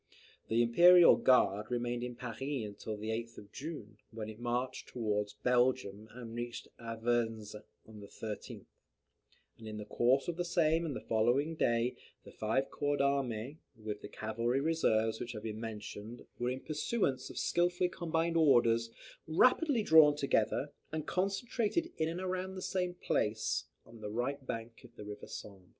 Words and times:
The 0.47 0.63
Imperial 0.63 1.15
Guard 1.15 1.69
remained 1.69 2.01
in 2.03 2.15
Paris 2.15 2.39
until 2.41 2.97
the 2.97 3.09
8th 3.09 3.37
of 3.37 3.51
June, 3.51 3.97
when 4.09 4.29
it 4.29 4.39
marched 4.39 4.87
towards 4.87 5.35
Belgium, 5.35 6.07
and 6.13 6.33
reached 6.33 6.69
Avesnes 6.79 7.53
on 7.87 7.99
the 7.99 8.07
13th; 8.07 8.65
and 9.59 9.67
in 9.67 9.77
the 9.77 9.85
course 9.85 10.27
of 10.27 10.37
the 10.37 10.43
same 10.43 10.87
and 10.87 10.95
the 10.95 11.01
following 11.07 11.53
day, 11.53 11.95
the 12.23 12.31
five 12.31 12.71
corps 12.71 12.97
d'armee 12.97 13.59
with 13.77 14.01
the 14.01 14.07
cavalry 14.09 14.59
reserves 14.59 15.19
which 15.19 15.33
have 15.33 15.43
been 15.43 15.59
mentioned, 15.61 16.25
were, 16.39 16.49
in 16.49 16.61
pursuance 16.61 17.29
of 17.29 17.37
skilfully 17.37 17.87
combined 17.87 18.37
orders, 18.37 18.89
rapidly 19.27 19.83
drawn 19.83 20.15
together, 20.15 20.71
and 20.91 21.05
concentrated 21.05 21.91
in 21.99 22.09
and 22.09 22.21
around 22.21 22.55
the 22.55 22.61
same 22.63 22.95
place, 22.95 23.65
on 23.85 24.01
the 24.01 24.09
right 24.09 24.47
bank 24.47 24.81
of 24.83 24.95
the 24.95 25.05
river 25.05 25.27
Sambre. 25.27 25.69